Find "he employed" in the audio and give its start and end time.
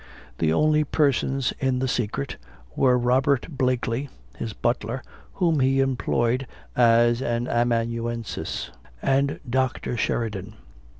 5.59-6.47